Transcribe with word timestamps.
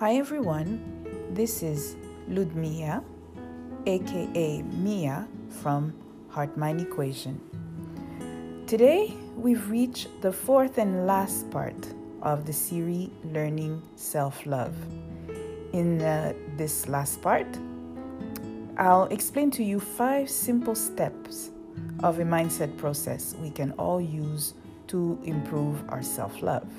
Hi 0.00 0.14
everyone, 0.14 0.80
this 1.34 1.62
is 1.62 1.94
Ludmilla, 2.26 3.04
aka 3.84 4.62
Mia 4.62 5.28
from 5.60 5.92
Heart 6.30 6.56
Mind 6.56 6.80
Equation. 6.80 7.38
Today 8.66 9.14
we've 9.36 9.68
reached 9.68 10.08
the 10.22 10.32
fourth 10.32 10.78
and 10.78 11.06
last 11.06 11.50
part 11.50 11.76
of 12.22 12.46
the 12.46 12.52
series 12.54 13.10
Learning 13.24 13.82
Self 13.94 14.46
Love. 14.46 14.74
In 15.74 16.00
uh, 16.00 16.32
this 16.56 16.88
last 16.88 17.20
part, 17.20 17.58
I'll 18.78 19.04
explain 19.08 19.50
to 19.50 19.62
you 19.62 19.78
five 19.78 20.30
simple 20.30 20.74
steps 20.74 21.50
of 22.02 22.20
a 22.20 22.24
mindset 22.24 22.74
process 22.78 23.36
we 23.42 23.50
can 23.50 23.72
all 23.72 24.00
use 24.00 24.54
to 24.86 25.18
improve 25.24 25.84
our 25.90 26.00
self 26.02 26.40
love. 26.40 26.72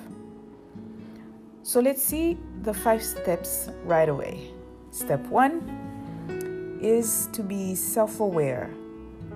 So 1.61 1.79
let's 1.79 2.01
see 2.01 2.39
the 2.61 2.73
five 2.73 3.01
steps 3.01 3.69
right 3.85 4.07
away. 4.07 4.51
Step 4.91 5.25
one 5.27 6.79
is 6.81 7.27
to 7.33 7.41
be 7.41 7.73
self 7.75 8.19
aware, 8.19 8.69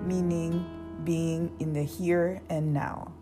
meaning 0.02 0.64
being 1.04 1.50
in 1.58 1.72
the 1.72 1.82
here 1.82 2.40
and 2.48 2.72
now. 2.72 3.12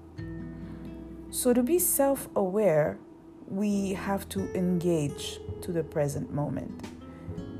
So, 1.31 1.53
to 1.53 1.63
be 1.63 1.79
self 1.79 2.29
aware, 2.37 2.99
we 3.49 3.95
have 3.95 4.29
to 4.31 4.53
engage 4.55 5.41
to 5.63 5.73
the 5.73 5.83
present 5.83 6.33
moment, 6.33 6.85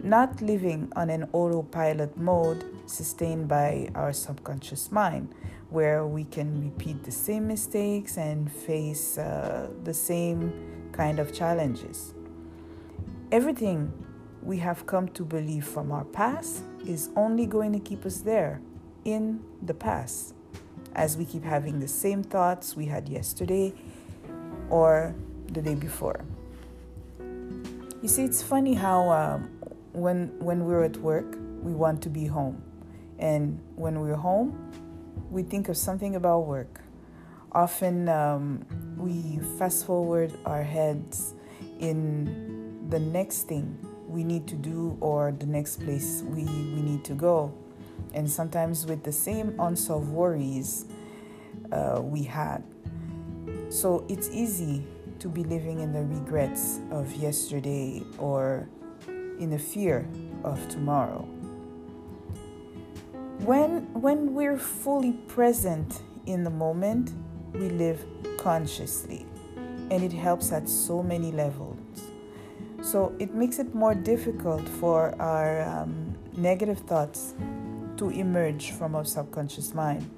not 0.03 0.43
living 0.43 0.93
on 0.97 1.09
an 1.11 1.29
autopilot 1.33 2.17
mode 2.17 2.65
sustained 2.87 3.49
by 3.49 3.89
our 3.95 4.13
subconscious 4.13 4.93
mind, 4.93 5.35
where 5.71 6.07
we 6.07 6.25
can 6.25 6.61
repeat 6.61 7.05
the 7.05 7.13
same 7.13 7.47
mistakes 7.47 8.19
and 8.19 8.53
face 8.53 9.17
uh, 9.17 9.71
the 9.83 9.95
same 9.95 10.53
kind 10.93 11.19
of 11.19 11.33
challenges. 11.33 12.15
Everything 13.33 13.93
we 14.43 14.59
have 14.59 14.87
come 14.87 15.09
to 15.09 15.25
believe 15.25 15.67
from 15.67 15.91
our 15.91 16.05
past 16.05 16.63
is 16.87 17.11
only 17.17 17.47
going 17.47 17.73
to 17.73 17.79
keep 17.79 18.05
us 18.05 18.19
there 18.19 18.61
in 19.05 19.43
the 19.63 19.75
past 19.75 20.35
as 20.95 21.17
we 21.17 21.25
keep 21.25 21.43
having 21.43 21.81
the 21.81 21.89
same 21.89 22.23
thoughts 22.23 22.77
we 22.77 22.87
had 22.87 23.09
yesterday 23.09 23.73
or 24.71 25.15
the 25.49 25.63
day 25.63 25.75
before. 25.75 26.25
You 28.03 28.09
see, 28.09 28.25
it's 28.25 28.43
funny 28.43 28.75
how 28.75 29.09
um, 29.11 29.51
when 29.93 30.39
when 30.39 30.67
we're 30.67 30.85
at 30.85 30.97
work, 30.99 31.39
we 31.63 31.73
want 31.73 32.03
to 32.03 32.11
be 32.11 32.27
home, 32.27 32.63
and 33.19 33.59
when 33.77 34.01
we're 34.01 34.15
home, 34.17 34.71
we 35.31 35.43
think 35.43 35.69
of 35.69 35.77
something 35.77 36.15
about 36.15 36.41
work. 36.41 36.83
Often 37.53 38.09
um, 38.09 38.67
we 38.99 39.39
fast 39.59 39.87
forward 39.87 40.35
our 40.45 40.63
heads 40.63 41.35
in 41.81 42.64
the 42.89 42.99
next 42.99 43.43
thing 43.43 43.79
we 44.09 44.25
need 44.25 44.47
to 44.49 44.55
do 44.55 44.97
or 45.01 45.33
the 45.33 45.47
next 45.47 45.83
place 45.83 46.23
we, 46.27 46.45
we 46.45 46.83
need 46.83 47.05
to 47.05 47.15
go. 47.15 47.53
And 48.13 48.31
sometimes 48.31 48.87
with 48.87 49.03
the 49.03 49.13
same 49.13 49.55
unsolved 49.59 50.09
worries 50.09 50.87
uh, 51.73 52.01
we 52.03 52.23
had. 52.23 52.63
So 53.71 54.05
it's 54.09 54.31
easy 54.31 54.85
to 55.19 55.29
be 55.29 55.43
living 55.43 55.81
in 55.81 55.93
the 55.93 56.05
regrets 56.05 56.81
of 56.91 57.13
yesterday 57.15 58.03
or 58.19 58.69
in 59.09 59.51
the 59.51 59.59
fear 59.59 60.07
of 60.45 60.69
tomorrow. 60.69 61.23
When, 63.41 63.93
when 63.95 64.35
we're 64.35 64.59
fully 64.59 65.13
present 65.13 66.03
in 66.27 66.45
the 66.45 66.51
moment, 66.51 67.13
we 67.53 67.69
live 67.69 68.05
consciously, 68.39 69.27
and 69.57 70.03
it 70.03 70.13
helps 70.13 70.53
at 70.53 70.69
so 70.69 71.03
many 71.03 71.33
levels. 71.33 71.74
So 72.85 73.15
it 73.19 73.33
makes 73.33 73.59
it 73.59 73.75
more 73.75 73.95
difficult 73.95 74.69
for 74.69 75.15
our 75.19 75.63
um, 75.63 76.15
negative 76.37 76.81
thoughts 76.81 77.33
to 77.97 78.11
emerge 78.11 78.73
from 78.73 78.95
our 78.95 79.07
subconscious 79.07 79.73
mind 79.73 80.09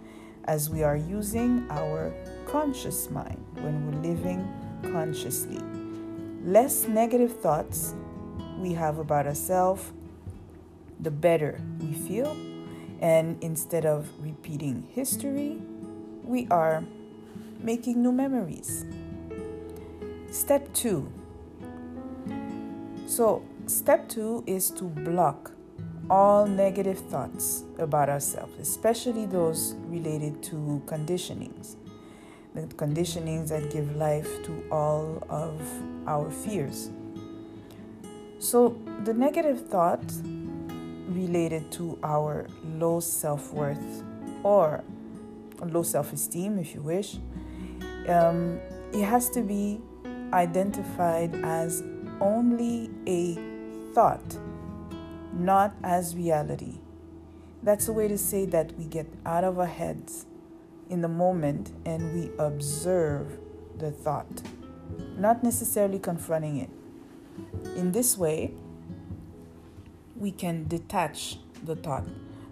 as 0.46 0.68
we 0.68 0.82
are 0.82 0.96
using 0.96 1.64
our 1.70 2.12
conscious 2.44 3.08
mind 3.08 3.38
when 3.60 3.86
we're 3.86 4.02
living 4.02 4.42
consciously. 4.82 5.60
Less 6.42 6.88
negative 6.88 7.38
thoughts 7.38 7.94
we 8.58 8.72
have 8.72 8.98
about 8.98 9.28
ourselves, 9.28 9.92
the 10.98 11.12
better 11.12 11.60
we 11.78 11.92
feel. 11.92 12.36
And 13.00 13.40
instead 13.44 13.86
of 13.86 14.10
repeating 14.18 14.88
history, 14.90 15.62
we 16.24 16.48
are 16.50 16.82
making 17.60 18.02
new 18.02 18.12
memories. 18.12 18.84
Step 20.32 20.72
two. 20.74 21.12
So, 23.06 23.44
step 23.66 24.08
two 24.08 24.42
is 24.48 24.68
to 24.72 24.84
block 24.84 25.52
all 26.10 26.44
negative 26.44 26.98
thoughts 26.98 27.62
about 27.78 28.08
ourselves, 28.08 28.58
especially 28.58 29.26
those 29.26 29.76
related 29.86 30.42
to 30.44 30.82
conditionings. 30.86 31.76
The 32.56 32.62
conditionings 32.62 33.50
that 33.50 33.70
give 33.70 33.94
life 33.94 34.42
to 34.44 34.64
all 34.72 35.22
of 35.28 35.60
our 36.08 36.30
fears. 36.32 36.90
So, 38.40 38.76
the 39.04 39.14
negative 39.14 39.68
thought 39.68 40.02
related 41.08 41.70
to 41.72 41.98
our 42.02 42.48
low 42.64 42.98
self 42.98 43.52
worth 43.52 44.02
or 44.42 44.82
low 45.64 45.84
self 45.84 46.12
esteem, 46.12 46.58
if 46.58 46.74
you 46.74 46.82
wish, 46.82 47.18
um, 48.08 48.58
it 48.92 49.04
has 49.04 49.30
to 49.30 49.42
be 49.42 49.80
identified 50.32 51.32
as 51.44 51.84
only 52.20 52.90
a 53.06 53.34
thought, 53.94 54.38
not 55.32 55.74
as 55.82 56.16
reality. 56.16 56.78
That's 57.62 57.88
a 57.88 57.92
way 57.92 58.08
to 58.08 58.18
say 58.18 58.46
that 58.46 58.76
we 58.78 58.84
get 58.84 59.06
out 59.24 59.44
of 59.44 59.58
our 59.58 59.66
heads 59.66 60.26
in 60.88 61.00
the 61.00 61.08
moment 61.08 61.72
and 61.84 62.14
we 62.14 62.30
observe 62.38 63.38
the 63.78 63.90
thought, 63.90 64.42
not 65.16 65.42
necessarily 65.42 65.98
confronting 65.98 66.58
it. 66.58 66.70
In 67.76 67.92
this 67.92 68.16
way, 68.16 68.54
we 70.16 70.30
can 70.30 70.68
detach 70.68 71.38
the 71.64 71.76
thought 71.76 72.06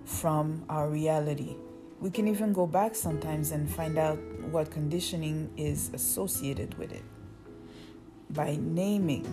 from 0.04 0.64
our 0.68 0.88
reality 0.88 1.56
we 2.04 2.10
can 2.10 2.28
even 2.28 2.52
go 2.52 2.66
back 2.66 2.94
sometimes 2.94 3.50
and 3.50 3.66
find 3.66 3.96
out 3.96 4.18
what 4.50 4.70
conditioning 4.70 5.50
is 5.56 5.90
associated 5.94 6.76
with 6.76 6.92
it 6.92 7.02
by 8.34 8.58
naming 8.60 9.24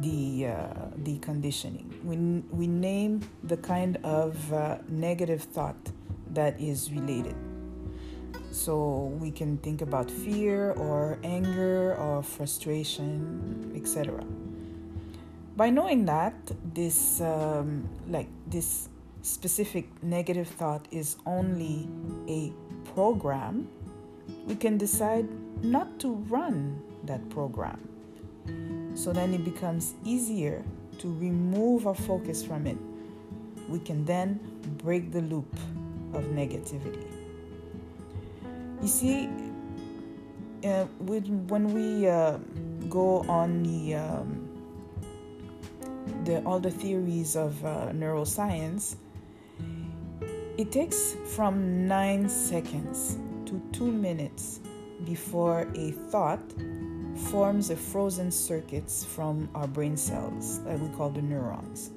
the 0.00 0.48
uh, 0.48 0.88
the 1.04 1.18
conditioning. 1.18 1.92
We 2.02 2.16
we 2.50 2.66
name 2.66 3.20
the 3.44 3.56
kind 3.56 3.98
of 4.02 4.52
uh, 4.52 4.78
negative 4.88 5.42
thought 5.42 5.76
that 6.32 6.60
is 6.60 6.90
related. 6.90 7.36
So 8.50 9.14
we 9.20 9.30
can 9.30 9.56
think 9.58 9.80
about 9.80 10.10
fear 10.10 10.72
or 10.72 11.18
anger 11.24 11.94
or 11.96 12.22
frustration, 12.22 13.72
etc. 13.76 14.24
By 15.56 15.70
knowing 15.70 16.04
that 16.06 16.34
this 16.74 17.20
um, 17.20 17.88
like 18.08 18.28
this 18.46 18.88
specific 19.22 19.86
negative 20.02 20.48
thought 20.48 20.86
is 20.90 21.16
only 21.26 21.88
a 22.28 22.52
program, 22.94 23.68
we 24.46 24.56
can 24.56 24.76
decide 24.76 25.28
not 25.62 25.98
to 26.00 26.14
run 26.28 26.80
that 27.04 27.28
program. 27.30 27.91
So 28.94 29.12
then 29.12 29.34
it 29.34 29.44
becomes 29.44 29.94
easier 30.04 30.62
to 30.98 31.12
remove 31.18 31.86
our 31.86 31.94
focus 31.94 32.44
from 32.44 32.66
it. 32.66 32.76
We 33.68 33.78
can 33.78 34.04
then 34.04 34.38
break 34.78 35.12
the 35.12 35.22
loop 35.22 35.52
of 36.12 36.24
negativity. 36.24 37.06
You 38.80 38.88
see, 38.88 39.28
uh, 40.64 40.84
when 40.98 41.72
we 41.72 42.08
uh, 42.08 42.38
go 42.88 43.20
on 43.28 43.62
the, 43.62 43.94
um, 43.94 44.48
the 46.24 46.42
all 46.44 46.60
the 46.60 46.70
theories 46.70 47.36
of 47.36 47.64
uh, 47.64 47.90
neuroscience, 47.92 48.96
it 50.58 50.70
takes 50.70 51.16
from 51.34 51.88
9 51.88 52.28
seconds 52.28 53.18
to 53.46 53.60
2 53.72 53.90
minutes 53.90 54.60
before 55.04 55.66
a 55.74 55.90
thought 55.90 56.42
forms 57.16 57.70
a 57.70 57.76
frozen 57.76 58.30
circuits 58.30 59.04
from 59.04 59.48
our 59.54 59.66
brain 59.66 59.96
cells 59.96 60.62
that 60.64 60.78
we 60.78 60.88
call 60.96 61.10
the 61.10 61.22
neurons. 61.22 61.90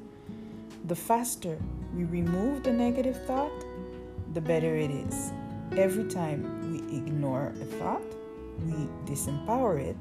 The 0.85 0.95
faster 0.95 1.57
we 1.95 2.03
remove 2.03 2.63
the 2.63 2.73
negative 2.73 3.25
thought, 3.25 3.65
the 4.33 4.41
better 4.41 4.75
it 4.75 4.91
is. 4.91 5.31
Every 5.77 6.05
time 6.05 6.41
we 6.71 6.97
ignore 6.97 7.53
a 7.61 7.65
thought, 7.65 8.03
we 8.65 8.87
disempower 9.05 9.81
it 9.81 9.97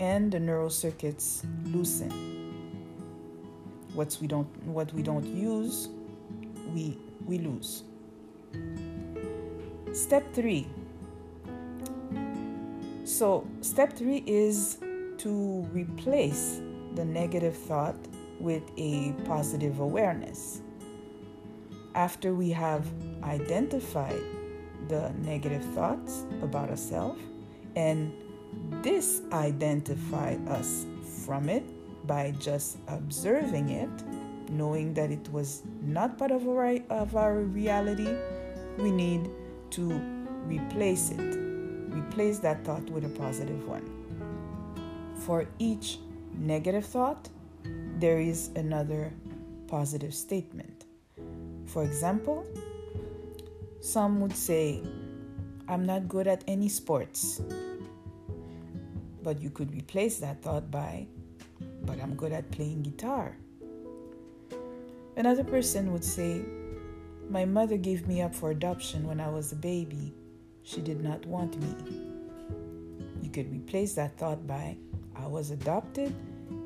and 0.00 0.32
the 0.32 0.40
neural 0.40 0.70
circuits 0.70 1.44
loosen. 1.66 2.10
What 3.94 4.16
we 4.20 4.26
don't 4.26 4.48
what 4.66 4.92
we 4.92 5.02
don't 5.02 5.24
use, 5.24 5.88
we 6.74 6.98
we 7.26 7.38
lose. 7.38 7.84
Step 9.92 10.24
three. 10.34 10.66
So, 13.04 13.46
step 13.60 13.94
three 13.94 14.22
is 14.26 14.78
to 15.18 15.66
replace 15.72 16.60
the 16.94 17.04
negative 17.04 17.56
thought 17.56 17.96
with 18.38 18.62
a 18.76 19.12
positive 19.24 19.80
awareness. 19.80 20.62
After 21.94 22.34
we 22.34 22.50
have 22.50 22.86
identified 23.22 24.22
the 24.88 25.10
negative 25.22 25.64
thoughts 25.74 26.26
about 26.42 26.70
ourselves 26.70 27.20
and 27.76 28.12
disidentify 28.82 30.48
us 30.48 30.86
from 31.24 31.48
it 31.48 31.64
by 32.06 32.32
just 32.38 32.78
observing 32.88 33.70
it, 33.70 33.90
knowing 34.50 34.94
that 34.94 35.10
it 35.10 35.28
was 35.32 35.62
not 35.82 36.18
part 36.18 36.30
of 36.30 36.46
our, 36.48 36.76
of 36.90 37.16
our 37.16 37.40
reality, 37.40 38.14
we 38.78 38.90
need 38.90 39.28
to 39.70 39.88
replace 40.46 41.10
it. 41.10 41.41
Replace 41.92 42.38
that 42.40 42.64
thought 42.64 42.88
with 42.90 43.04
a 43.04 43.08
positive 43.08 43.68
one. 43.68 43.88
For 45.16 45.46
each 45.58 45.98
negative 46.36 46.84
thought, 46.84 47.28
there 47.98 48.18
is 48.18 48.50
another 48.56 49.12
positive 49.68 50.14
statement. 50.14 50.84
For 51.66 51.84
example, 51.84 52.44
some 53.80 54.20
would 54.20 54.36
say, 54.36 54.82
I'm 55.68 55.86
not 55.86 56.08
good 56.08 56.26
at 56.26 56.44
any 56.46 56.68
sports. 56.68 57.40
But 59.22 59.40
you 59.40 59.50
could 59.50 59.72
replace 59.72 60.18
that 60.18 60.42
thought 60.42 60.70
by, 60.70 61.06
but 61.82 62.00
I'm 62.00 62.14
good 62.14 62.32
at 62.32 62.50
playing 62.50 62.82
guitar. 62.82 63.36
Another 65.16 65.44
person 65.44 65.92
would 65.92 66.04
say, 66.04 66.42
My 67.28 67.44
mother 67.44 67.76
gave 67.76 68.08
me 68.08 68.22
up 68.22 68.34
for 68.34 68.50
adoption 68.50 69.06
when 69.06 69.20
I 69.20 69.28
was 69.28 69.52
a 69.52 69.56
baby. 69.56 70.14
She 70.64 70.80
did 70.80 71.02
not 71.02 71.24
want 71.26 71.60
me. 71.60 71.74
You 73.20 73.30
could 73.30 73.50
replace 73.52 73.94
that 73.94 74.16
thought 74.16 74.46
by, 74.46 74.76
I 75.16 75.26
was 75.26 75.50
adopted 75.50 76.14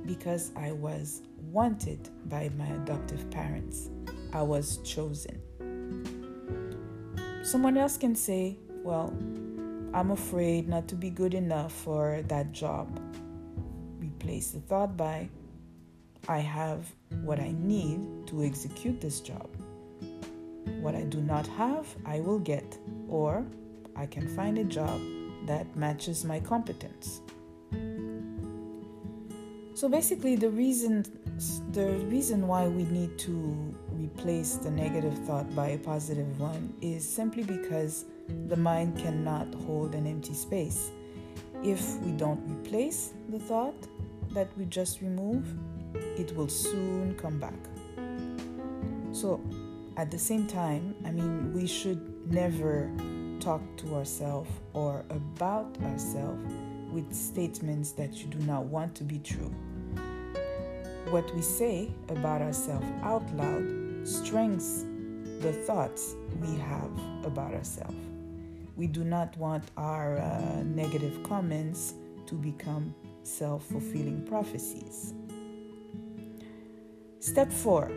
because 0.06 0.52
I 0.56 0.72
was 0.72 1.22
wanted 1.50 2.08
by 2.28 2.50
my 2.56 2.66
adoptive 2.66 3.28
parents. 3.30 3.90
I 4.32 4.42
was 4.42 4.78
chosen. 4.78 5.40
Someone 7.42 7.76
else 7.76 7.96
can 7.96 8.14
say, 8.14 8.58
Well, 8.82 9.14
I'm 9.94 10.10
afraid 10.10 10.68
not 10.68 10.88
to 10.88 10.94
be 10.94 11.10
good 11.10 11.32
enough 11.32 11.72
for 11.72 12.22
that 12.28 12.52
job. 12.52 13.00
Replace 13.98 14.50
the 14.50 14.60
thought 14.60 14.96
by, 14.96 15.28
I 16.28 16.38
have 16.40 16.86
what 17.22 17.40
I 17.40 17.54
need 17.58 18.26
to 18.26 18.42
execute 18.42 19.00
this 19.00 19.20
job. 19.20 19.48
What 20.80 20.94
I 20.94 21.02
do 21.02 21.20
not 21.20 21.46
have, 21.46 21.86
I 22.04 22.20
will 22.20 22.40
get, 22.40 22.78
or 23.08 23.46
I 23.96 24.06
can 24.06 24.28
find 24.28 24.58
a 24.58 24.64
job 24.64 25.00
that 25.46 25.74
matches 25.76 26.24
my 26.24 26.40
competence. 26.40 27.20
So 29.74 29.88
basically, 29.88 30.36
the 30.36 30.50
reason 30.50 31.04
the 31.72 31.88
reason 32.08 32.46
why 32.46 32.66
we 32.66 32.84
need 32.84 33.18
to 33.18 33.74
replace 33.90 34.54
the 34.54 34.70
negative 34.70 35.18
thought 35.26 35.54
by 35.54 35.68
a 35.68 35.78
positive 35.78 36.40
one 36.40 36.72
is 36.80 37.06
simply 37.06 37.42
because 37.42 38.06
the 38.48 38.56
mind 38.56 38.98
cannot 38.98 39.54
hold 39.66 39.94
an 39.94 40.06
empty 40.06 40.32
space. 40.32 40.90
If 41.62 41.98
we 41.98 42.12
don't 42.12 42.40
replace 42.48 43.12
the 43.28 43.38
thought 43.38 43.76
that 44.30 44.48
we 44.56 44.64
just 44.64 45.02
remove, 45.02 45.44
it 46.16 46.34
will 46.34 46.48
soon 46.48 47.14
come 47.16 47.38
back. 47.38 47.60
So, 49.12 49.42
at 49.96 50.10
the 50.10 50.18
same 50.18 50.46
time, 50.46 50.94
I 51.04 51.10
mean, 51.10 51.52
we 51.52 51.66
should 51.66 52.32
never 52.32 52.90
talk 53.40 53.60
to 53.76 53.94
ourselves 53.94 54.50
or 54.72 55.04
about 55.10 55.76
ourselves 55.84 56.44
with 56.90 57.14
statements 57.14 57.92
that 57.92 58.14
you 58.16 58.26
do 58.26 58.38
not 58.38 58.64
want 58.64 58.94
to 58.96 59.04
be 59.04 59.18
true. 59.18 59.52
What 61.10 61.32
we 61.34 61.42
say 61.42 61.90
about 62.08 62.42
ourselves 62.42 62.86
out 63.02 63.28
loud 63.36 64.06
strengthens 64.06 64.84
the 65.42 65.52
thoughts 65.52 66.14
we 66.40 66.56
have 66.56 66.90
about 67.24 67.54
ourselves. 67.54 67.96
We 68.76 68.86
do 68.86 69.04
not 69.04 69.36
want 69.36 69.64
our 69.76 70.18
uh, 70.18 70.62
negative 70.64 71.22
comments 71.22 71.94
to 72.26 72.34
become 72.34 72.94
self 73.22 73.64
fulfilling 73.66 74.26
prophecies. 74.26 75.14
Step 77.20 77.52
four. 77.52 77.90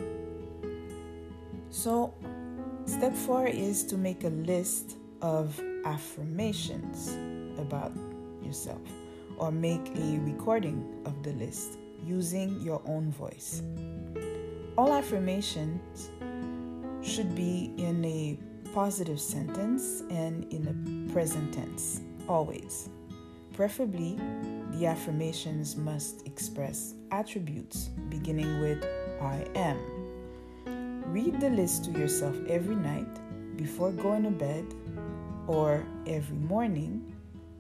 So, 1.70 2.14
step 2.86 3.14
four 3.14 3.48
is 3.48 3.84
to 3.86 3.98
make 3.98 4.24
a 4.24 4.30
list 4.30 4.98
of 5.22 5.60
affirmations 5.86 7.18
about 7.60 7.94
yourself 8.42 8.82
or 9.38 9.52
make 9.52 9.88
a 9.96 10.20
recording 10.20 11.02
of 11.06 11.24
the 11.24 11.32
list 11.34 11.78
using 12.06 12.60
your 12.62 12.82
own 12.86 13.12
voice. 13.12 13.62
All 14.78 14.94
affirmations 14.94 16.10
should 17.02 17.36
be 17.36 17.74
in 17.78 18.04
a 18.06 18.38
positive 18.74 19.20
sentence 19.20 20.04
and 20.10 20.52
in 20.54 20.64
the 20.64 21.14
present 21.14 21.54
tense, 21.54 22.02
always. 22.28 22.90
Preferably, 23.54 24.18
the 24.72 24.86
affirmations 24.86 25.76
must 25.76 26.26
express 26.26 26.94
attributes 27.12 27.90
beginning 28.10 28.62
with 28.62 28.84
I 29.22 29.46
am. 29.56 29.78
Read 31.12 31.42
the 31.42 31.50
list 31.50 31.86
to 31.86 31.92
yourself 31.92 32.36
every 32.48 32.76
night 32.76 33.08
before 33.58 33.92
going 33.92 34.24
to 34.24 34.30
bed 34.30 34.66
or 35.50 35.84
every 36.06 36.38
morning 36.38 37.16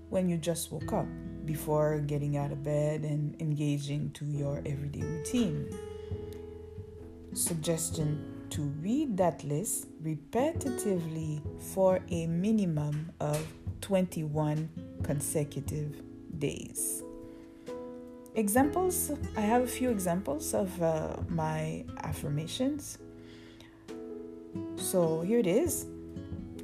when 0.09 0.29
you 0.29 0.37
just 0.37 0.71
woke 0.71 0.93
up 0.93 1.07
before 1.45 1.97
getting 2.05 2.37
out 2.37 2.51
of 2.51 2.63
bed 2.63 3.01
and 3.01 3.35
engaging 3.41 4.11
to 4.11 4.25
your 4.25 4.61
everyday 4.63 5.01
routine. 5.01 5.67
Suggestion 7.33 8.45
to 8.51 8.61
read 8.83 9.17
that 9.17 9.43
list 9.43 9.87
repetitively 10.03 11.41
for 11.73 11.99
a 12.11 12.27
minimum 12.27 13.11
of 13.19 13.43
21 13.81 14.69
consecutive 15.01 15.99
days. 16.37 17.01
Examples 18.35 19.11
I 19.35 19.41
have 19.41 19.63
a 19.63 19.67
few 19.67 19.89
examples 19.89 20.53
of 20.53 20.79
uh, 20.79 21.15
my 21.27 21.85
affirmations. 22.03 22.99
So 24.75 25.21
here 25.21 25.39
it 25.39 25.47
is. 25.47 25.87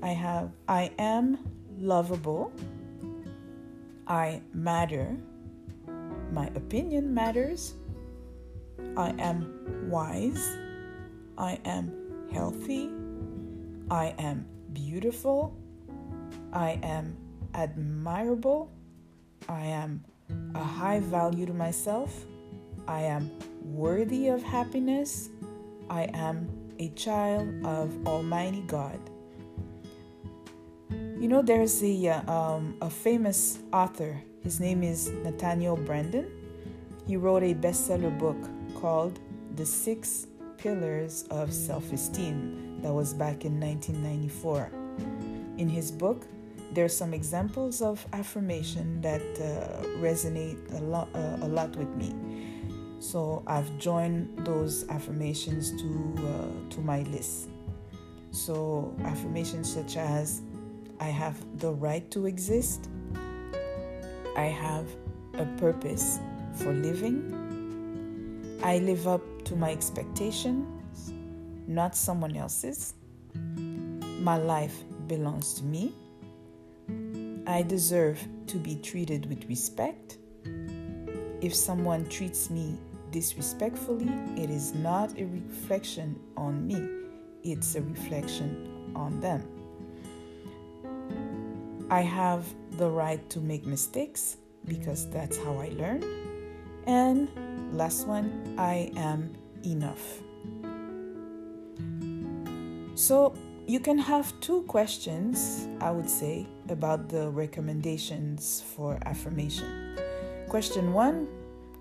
I 0.06 0.10
have 0.10 0.52
I 0.68 0.92
am 1.00 1.40
lovable. 1.80 2.54
I 4.06 4.40
matter. 4.54 5.18
My 6.32 6.46
opinion 6.54 7.12
matters. 7.12 7.74
I 8.96 9.16
am 9.18 9.90
wise. 9.90 10.60
I 11.40 11.60
am 11.66 11.92
healthy. 12.32 12.92
I 13.90 14.14
am 14.20 14.46
beautiful. 14.74 15.58
I 16.54 16.80
am 16.84 17.18
admirable. 17.56 18.70
I 19.50 19.66
am 19.66 20.06
a 20.54 20.64
high 20.64 21.00
value 21.00 21.48
to 21.48 21.54
myself. 21.56 22.26
I 22.88 23.02
am 23.02 23.32
worthy 23.64 24.28
of 24.28 24.44
happiness. 24.44 25.32
I 25.90 26.04
am 26.14 26.48
a 26.78 26.90
child 26.90 27.66
of 27.66 28.06
Almighty 28.06 28.62
God. 28.68 29.00
You 31.26 31.32
know, 31.32 31.42
there's 31.42 31.82
a, 31.82 32.08
uh, 32.08 32.32
um, 32.32 32.76
a 32.82 32.90
famous 32.92 33.58
author. 33.74 34.22
His 34.44 34.60
name 34.60 34.84
is 34.84 35.10
Nathaniel 35.24 35.76
Branden. 35.76 36.30
He 37.08 37.18
wrote 37.18 37.42
a 37.42 37.56
bestseller 37.56 38.16
book 38.16 38.38
called 38.76 39.20
The 39.56 39.66
Six 39.66 40.28
Pillars 40.60 41.24
of 41.32 41.52
Self 41.52 41.92
Esteem 41.92 42.80
that 42.84 42.94
was 42.94 43.16
back 43.16 43.44
in 43.44 43.60
1994. 43.60 44.70
In 45.58 45.68
his 45.68 45.92
book, 45.92 46.28
there 46.74 46.86
are 46.86 46.96
some 47.02 47.12
examples 47.12 47.82
of 47.82 48.06
affirmation 48.14 49.02
that 49.02 49.24
uh, 49.42 49.84
resonate 49.98 50.60
a 50.76 50.82
lot, 50.84 51.10
uh, 51.16 51.38
a 51.42 51.48
lot 51.48 51.76
with 51.76 51.90
me. 51.96 52.14
So 53.00 53.42
I've 53.48 53.76
joined 53.80 54.46
those 54.46 54.88
affirmations 54.90 55.72
to 55.72 56.16
uh, 56.20 56.70
to 56.70 56.82
my 56.82 57.02
list. 57.02 57.50
So 58.30 58.96
affirmations 59.04 59.74
such 59.74 59.98
as 59.98 60.44
I 61.00 61.06
have 61.06 61.38
the 61.60 61.72
right 61.72 62.10
to 62.12 62.26
exist. 62.26 62.90
I 64.36 64.46
have 64.46 64.88
a 65.34 65.46
purpose 65.58 66.20
for 66.56 66.74
living. 66.74 68.60
I 68.64 68.80
live 68.80 69.08
up 69.08 69.22
to 69.46 69.56
my 69.56 69.72
expectations, 69.72 71.14
not 71.68 71.96
someone 71.96 72.36
else's. 72.36 72.94
My 74.20 74.38
life 74.38 74.84
belongs 75.08 75.54
to 75.56 75.64
me. 75.64 75.94
I 77.48 77.62
deserve 77.62 78.20
to 78.48 78.58
be 78.58 78.76
treated 78.76 79.28
with 79.28 79.46
respect. 79.48 80.18
If 81.42 81.54
someone 81.54 82.06
treats 82.08 82.50
me 82.50 82.78
disrespectfully, 83.12 84.10
it 84.36 84.50
is 84.50 84.74
not 84.74 85.18
a 85.20 85.26
reflection 85.26 86.20
on 86.36 86.66
me, 86.66 86.88
it's 87.44 87.76
a 87.76 87.82
reflection 87.82 88.92
on 88.96 89.20
them. 89.20 89.55
I 91.90 92.02
have 92.02 92.46
the 92.78 92.90
right 92.90 93.28
to 93.30 93.40
make 93.40 93.66
mistakes 93.66 94.38
because 94.66 95.10
that's 95.10 95.38
how 95.38 95.58
I 95.58 95.70
learn. 95.70 96.04
And 96.88 97.30
last 97.72 98.08
one, 98.08 98.56
I 98.58 98.92
am 98.96 99.34
enough. 99.64 100.02
So 102.96 103.36
you 103.68 103.80
can 103.80 103.98
have 103.98 104.34
two 104.40 104.64
questions, 104.64 105.68
I 105.80 105.92
would 105.92 106.10
say, 106.10 106.48
about 106.70 107.10
the 107.10 107.30
recommendations 107.30 108.64
for 108.76 108.98
affirmation. 109.06 109.98
Question 110.50 110.94
one 110.94 111.28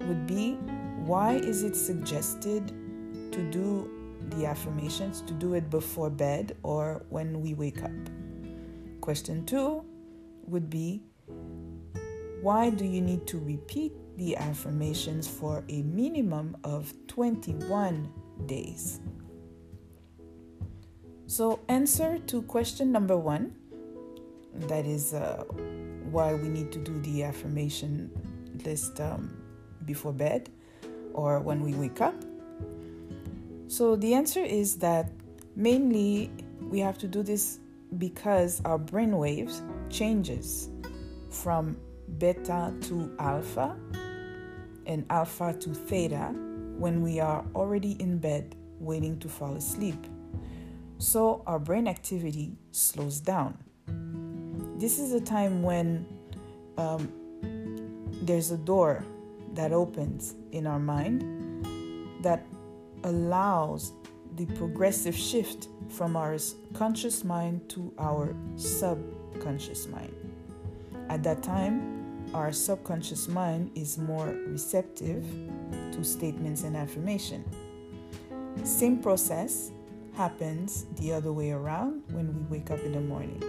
would 0.01 0.27
be 0.27 0.55
why 1.05 1.35
is 1.35 1.63
it 1.63 1.77
suggested 1.77 2.69
to 3.33 3.51
do 3.51 3.91
the 4.31 4.47
affirmations, 4.47 5.21
to 5.23 5.35
do 5.35 5.55
it 5.55 5.71
before 5.71 6.11
bed 6.11 6.57
or 6.63 7.05
when 7.11 7.41
we 7.41 7.55
wake 7.55 7.83
up? 7.83 7.91
Question 9.01 9.45
two 9.45 9.85
would 10.49 10.71
be 10.71 11.03
why 12.45 12.69
do 12.69 12.85
you 12.85 13.01
need 13.01 13.27
to 13.27 13.39
repeat 13.39 13.93
the 14.19 14.37
affirmations 14.37 15.27
for 15.27 15.65
a 15.71 15.83
minimum 15.83 16.57
of 16.63 16.93
21 17.09 18.13
days? 18.45 19.01
So, 21.27 21.61
answer 21.69 22.19
to 22.19 22.43
question 22.43 22.93
number 22.93 23.17
one 23.17 23.55
that 24.69 24.85
is 24.85 25.15
uh, 25.15 25.45
why 26.11 26.35
we 26.35 26.49
need 26.49 26.71
to 26.73 26.79
do 26.79 27.01
the 27.01 27.25
affirmation 27.25 28.11
list 28.65 29.01
um, 29.01 29.35
before 29.87 30.13
bed 30.13 30.51
or 31.15 31.41
when 31.41 31.63
we 31.63 31.73
wake 31.73 32.03
up. 32.03 32.15
So, 33.69 33.97
the 33.97 34.13
answer 34.13 34.45
is 34.45 34.77
that 34.81 35.11
mainly 35.57 36.31
we 36.61 36.79
have 36.81 36.99
to 36.99 37.09
do 37.09 37.23
this 37.23 37.61
because 37.99 38.61
our 38.65 38.79
brain 38.79 39.17
waves 39.17 39.63
changes 39.91 40.71
from 41.31 41.77
beta 42.19 42.75
to 42.83 43.15
alpha 43.19 43.77
and 44.87 45.05
alpha 45.11 45.55
to 45.61 45.75
theta 45.75 46.35
when 46.79 47.03
we 47.03 47.21
are 47.21 47.45
already 47.55 47.93
in 48.01 48.19
bed 48.19 48.55
waiting 48.79 49.19
to 49.19 49.29
fall 49.29 49.55
asleep 49.55 50.07
so 50.99 51.43
our 51.47 51.59
brain 51.59 51.89
activity 51.89 52.57
slows 52.71 53.21
down. 53.21 53.59
This 54.79 54.99
is 54.99 55.13
a 55.13 55.21
time 55.21 55.63
when 55.63 56.07
um, 56.79 57.13
there's 58.23 58.51
a 58.51 58.57
door 58.57 59.05
that 59.55 59.73
opens 59.73 60.35
in 60.53 60.67
our 60.67 60.79
mind 60.79 61.23
that 62.23 62.47
allows 63.05 63.93
the 64.37 64.47
progressive 64.47 65.17
shift 65.17 65.69
from 65.89 66.17
our 66.17 66.37
conscious 66.73 67.25
mind 67.25 67.69
to 67.69 67.93
our 67.99 68.35
subconscious 68.57 69.87
mind. 69.89 70.15
At 71.09 71.23
that 71.23 71.43
time, 71.43 72.27
our 72.35 72.51
subconscious 72.53 73.29
mind 73.29 73.71
is 73.75 73.97
more 73.99 74.27
receptive 74.49 75.25
to 75.93 76.03
statements 76.03 76.65
and 76.65 76.77
affirmation. 76.77 77.45
Same 78.65 78.99
process 78.99 79.71
happens 80.15 80.87
the 80.97 81.13
other 81.13 81.33
way 81.33 81.51
around 81.51 82.03
when 82.11 82.35
we 82.35 82.59
wake 82.59 82.71
up 82.71 82.81
in 82.81 82.93
the 82.93 83.01
morning. 83.01 83.43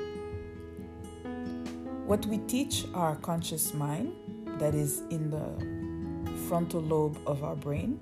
What 2.06 2.26
we 2.28 2.38
teach 2.40 2.86
our 2.94 3.16
conscious 3.16 3.74
mind, 3.74 4.14
that 4.60 4.76
is 4.76 5.02
in 5.10 5.32
the 5.32 6.38
frontal 6.48 6.82
lobe 6.82 7.18
of 7.26 7.44
our 7.44 7.56
brain, 7.56 8.00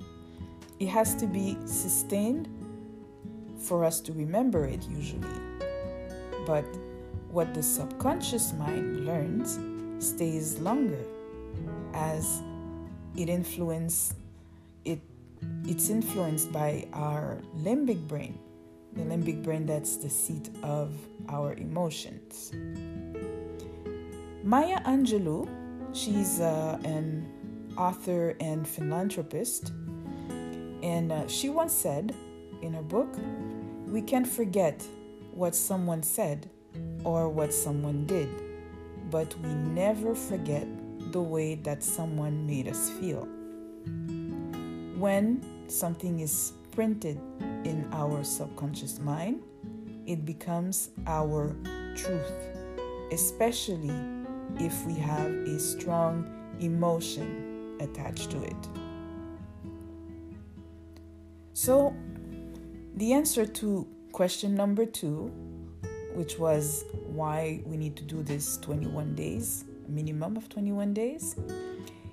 it 0.80 0.88
has 0.88 1.16
to 1.16 1.26
be 1.26 1.58
sustained 1.66 2.50
for 3.64 3.84
us 3.86 4.00
to 4.02 4.14
remember 4.14 4.66
it 4.66 4.84
usually. 4.90 5.28
But 6.46 6.66
what 7.30 7.54
the 7.54 7.64
subconscious 7.64 8.54
mind 8.54 9.06
learns 9.06 9.60
stays 10.06 10.60
longer 10.60 11.04
as 11.94 12.42
it 13.16 13.30
influence 13.30 14.16
it 14.84 15.00
it's 15.66 15.90
influenced 15.90 16.52
by 16.52 16.88
our 16.94 17.42
limbic 17.58 18.08
brain 18.08 18.38
the 18.96 19.02
limbic 19.02 19.42
brain 19.44 19.66
that's 19.66 19.98
the 19.98 20.10
seat 20.10 20.50
of 20.62 20.94
our 21.30 21.54
emotions. 21.54 22.52
Maya 24.44 24.82
Angelou, 24.82 25.50
she's 25.94 26.40
uh, 26.40 26.78
an 26.84 27.28
author 27.78 28.36
and 28.40 28.68
philanthropist, 28.68 29.72
and 30.84 31.12
uh, 31.12 31.28
she 31.28 31.50
once 31.50 31.74
said 31.74 32.14
in 32.62 32.74
her 32.74 32.84
book, 32.84 33.18
We 33.94 34.02
can't 34.02 34.28
forget 34.28 34.84
what 35.36 35.54
someone 35.54 36.02
said 36.02 36.50
or 37.04 37.30
what 37.30 37.54
someone 37.54 38.08
did, 38.08 38.28
but 39.12 39.38
we 39.44 39.54
never 39.54 40.16
forget 40.16 40.66
the 41.12 41.22
way 41.22 41.54
that 41.62 41.84
someone 41.84 42.48
made 42.48 42.68
us 42.68 42.90
feel. 42.90 43.28
When 44.98 45.46
something 45.68 46.22
is 46.22 46.54
printed 46.72 47.22
in 47.66 47.88
our 47.92 48.24
subconscious 48.24 48.98
mind, 48.98 49.44
it 50.08 50.26
becomes 50.26 50.90
our 51.06 51.56
truth, 51.96 52.34
especially 53.12 53.94
if 54.58 54.84
we 54.88 54.96
have 54.96 55.30
a 55.30 55.60
strong 55.60 56.26
emotion 56.60 57.78
attached 57.80 58.32
to 58.32 58.42
it. 58.42 58.70
So, 61.54 61.96
the 62.96 63.14
answer 63.14 63.46
to 63.46 63.88
question 64.12 64.56
number 64.56 64.86
two, 64.86 65.32
which 66.14 66.38
was 66.38 66.86
why 67.08 67.62
we 67.66 67.78
need 67.78 67.96
to 67.96 68.04
do 68.04 68.22
this 68.24 68.58
21 68.58 69.16
days, 69.16 69.66
minimum 69.88 70.38
of 70.38 70.50
21 70.50 70.94
days, 70.94 71.36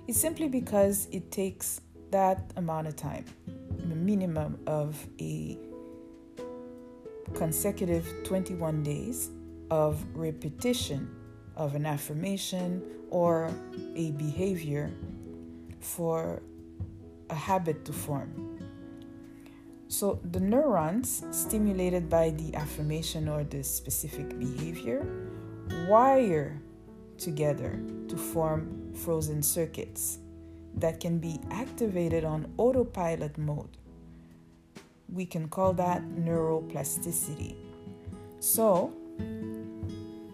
is 0.07 0.19
simply 0.19 0.47
because 0.47 1.07
it 1.11 1.31
takes 1.31 1.81
that 2.11 2.51
amount 2.57 2.87
of 2.87 2.95
time 2.95 3.25
minimum 4.01 4.59
of 4.67 5.07
a 5.19 5.57
consecutive 7.33 8.05
21 8.23 8.83
days 8.83 9.29
of 9.69 10.03
repetition 10.13 11.09
of 11.55 11.75
an 11.75 11.85
affirmation 11.85 12.81
or 13.09 13.53
a 13.95 14.11
behavior 14.11 14.91
for 15.79 16.41
a 17.29 17.35
habit 17.35 17.85
to 17.85 17.93
form. 17.93 18.50
So, 19.91 20.21
the 20.23 20.39
neurons 20.39 21.25
stimulated 21.31 22.09
by 22.09 22.29
the 22.29 22.55
affirmation 22.55 23.27
or 23.27 23.43
the 23.43 23.61
specific 23.61 24.39
behavior 24.39 25.05
wire 25.89 26.61
together 27.17 27.77
to 28.07 28.15
form 28.15 28.93
frozen 28.95 29.43
circuits 29.43 30.19
that 30.75 31.01
can 31.01 31.19
be 31.19 31.41
activated 31.51 32.23
on 32.23 32.53
autopilot 32.57 33.37
mode 33.37 33.77
we 35.11 35.25
can 35.25 35.47
call 35.49 35.73
that 35.73 36.01
neuroplasticity. 36.15 37.55
So, 38.39 38.93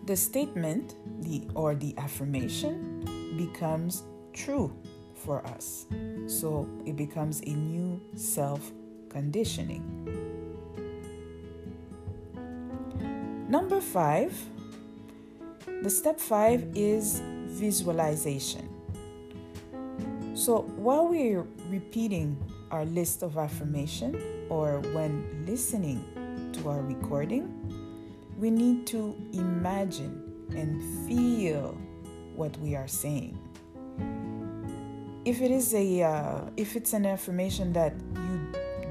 the 0.06 0.16
statement 0.16 0.96
the 1.24 1.42
or 1.56 1.76
the 1.76 1.98
affirmation 1.98 3.04
becomes 3.38 4.04
true 4.34 4.72
for 5.16 5.46
us. 5.48 5.86
So, 6.28 6.70
it 6.86 6.96
becomes 6.96 7.42
a 7.42 7.50
new 7.50 8.00
self 8.16 8.72
conditioning. 9.18 9.84
Number 13.50 13.82
5, 13.82 14.46
the 15.82 15.90
step 15.90 16.20
5 16.20 16.74
is 16.76 17.24
visualization. 17.48 18.70
So, 20.36 20.62
while 20.78 21.08
we're 21.08 21.48
repeating 21.68 22.38
our 22.70 22.86
list 22.86 23.24
of 23.24 23.40
affirmation, 23.40 24.22
or 24.50 24.82
when 24.94 25.46
listening 25.48 26.06
to 26.54 26.70
our 26.70 26.82
recording, 26.82 27.50
we 28.38 28.52
need 28.52 28.86
to 28.94 29.16
imagine 29.34 30.14
and 30.56 30.72
feel 31.08 31.76
what 32.36 32.56
we 32.60 32.76
are 32.76 32.88
saying. 32.88 33.34
If 35.26 35.42
it 35.42 35.52
is 35.52 35.74
a 35.74 36.04
uh, 36.04 36.42
if 36.56 36.76
it's 36.76 36.94
an 36.94 37.06
affirmation 37.06 37.74
that 37.74 37.94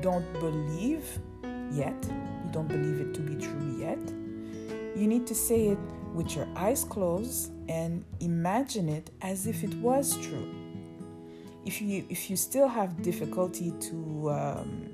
don't 0.01 0.31
believe 0.35 1.19
yet, 1.71 1.97
you 2.05 2.51
don't 2.53 2.69
believe 2.69 3.01
it 3.01 3.15
to 3.15 3.21
be 3.21 3.37
true 3.37 3.77
yet, 3.79 3.99
you 4.97 5.07
need 5.07 5.27
to 5.27 5.35
say 5.35 5.69
it 5.69 5.79
with 6.15 6.35
your 6.35 6.49
eyes 6.57 6.85
closed 6.85 7.53
and 7.69 8.05
imagine 8.21 8.89
it 8.89 9.11
as 9.21 9.47
if 9.47 9.63
it 9.63 9.75
was 9.75 10.17
true. 10.17 10.49
If 11.65 11.83
you 11.83 12.07
if 12.09 12.31
you 12.31 12.37
still 12.37 12.69
have 12.69 13.03
difficulty 13.03 13.73
to 13.73 14.31
um, 14.31 14.89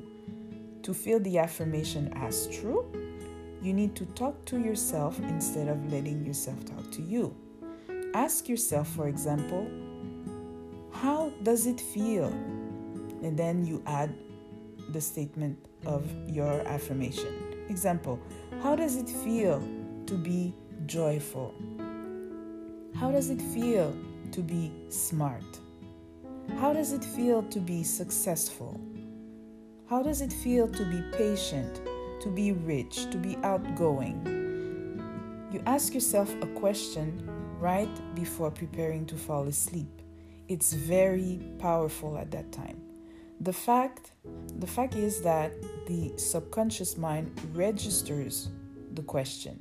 to 0.82 0.92
feel 0.92 1.20
the 1.20 1.38
affirmation 1.38 2.12
as 2.16 2.48
true, 2.48 2.84
you 3.62 3.72
need 3.72 3.94
to 3.96 4.06
talk 4.06 4.44
to 4.46 4.58
yourself 4.58 5.18
instead 5.20 5.68
of 5.68 5.92
letting 5.92 6.26
yourself 6.26 6.64
talk 6.64 6.90
to 6.92 7.02
you. 7.02 7.36
Ask 8.14 8.48
yourself, 8.48 8.88
for 8.88 9.06
example, 9.08 9.70
how 10.90 11.30
does 11.42 11.66
it 11.66 11.80
feel? 11.80 12.26
And 13.22 13.38
then 13.38 13.64
you 13.64 13.82
add 13.86 14.14
the 14.92 15.00
statement 15.00 15.58
of 15.86 16.04
your 16.28 16.60
affirmation. 16.66 17.66
Example, 17.68 18.20
how 18.62 18.76
does 18.76 18.96
it 18.96 19.08
feel 19.08 19.62
to 20.06 20.14
be 20.14 20.54
joyful? 20.86 21.54
How 22.94 23.10
does 23.10 23.30
it 23.30 23.40
feel 23.40 23.96
to 24.32 24.40
be 24.40 24.72
smart? 24.88 25.44
How 26.58 26.72
does 26.72 26.92
it 26.92 27.04
feel 27.04 27.42
to 27.44 27.60
be 27.60 27.82
successful? 27.82 28.80
How 29.88 30.02
does 30.02 30.20
it 30.20 30.32
feel 30.32 30.68
to 30.68 30.84
be 30.84 31.02
patient, 31.16 31.80
to 32.20 32.28
be 32.28 32.52
rich, 32.52 33.10
to 33.10 33.18
be 33.18 33.36
outgoing? 33.42 34.28
You 35.52 35.62
ask 35.66 35.94
yourself 35.94 36.34
a 36.42 36.46
question 36.46 37.28
right 37.58 38.14
before 38.14 38.50
preparing 38.50 39.06
to 39.06 39.16
fall 39.16 39.46
asleep. 39.48 40.02
It's 40.48 40.72
very 40.72 41.40
powerful 41.58 42.18
at 42.18 42.30
that 42.32 42.52
time. 42.52 42.80
The 43.40 43.52
fact 43.52 44.12
the 44.62 44.68
fact 44.68 44.94
is 44.94 45.20
that 45.22 45.50
the 45.88 46.12
subconscious 46.16 46.96
mind 46.96 47.32
registers 47.52 48.48
the 48.94 49.02
question. 49.02 49.60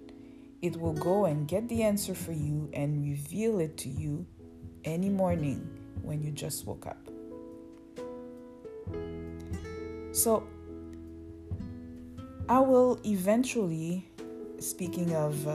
It 0.62 0.80
will 0.80 0.94
go 0.94 1.26
and 1.26 1.48
get 1.48 1.68
the 1.68 1.82
answer 1.82 2.14
for 2.14 2.34
you 2.34 2.70
and 2.72 3.04
reveal 3.04 3.60
it 3.60 3.78
to 3.78 3.90
you 3.90 4.28
any 4.86 5.10
morning 5.10 5.68
when 6.04 6.22
you 6.22 6.30
just 6.30 6.68
woke 6.68 6.86
up. 6.86 7.00
So, 10.12 10.48
I 12.48 12.60
will 12.60 13.00
eventually, 13.04 14.08
speaking 14.60 15.16
of 15.16 15.48
uh, 15.48 15.52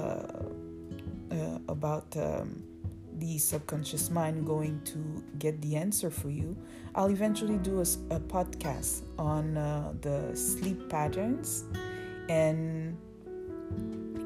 uh, 1.30 1.58
about 1.68 2.16
um, 2.16 2.64
the 3.18 3.38
subconscious 3.38 4.10
mind 4.10 4.46
going 4.46 4.80
to 4.84 5.24
get 5.38 5.60
the 5.62 5.76
answer 5.76 6.10
for 6.10 6.30
you, 6.30 6.56
I'll 6.94 7.10
eventually 7.10 7.58
do 7.58 7.78
a, 7.78 8.14
a 8.14 8.20
podcast 8.20 9.02
on 9.18 9.56
uh, 9.56 9.94
the 10.00 10.34
sleep 10.36 10.88
patterns 10.88 11.64
and 12.28 12.96